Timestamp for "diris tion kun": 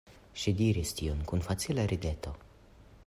0.61-1.45